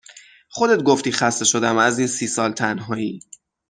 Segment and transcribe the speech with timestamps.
[0.49, 3.19] خودت گفتی خسته شدم از این سی سال تنهایی